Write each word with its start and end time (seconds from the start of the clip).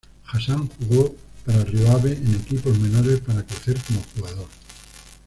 Hassan 0.25 0.67
jugó 0.79 1.15
para 1.45 1.63
Rio 1.63 1.87
Ave 1.91 2.13
en 2.13 2.33
equipos 2.33 2.75
menores 2.79 3.19
para 3.19 3.45
crecer 3.45 3.77
como 3.87 4.03
jugador. 4.15 4.47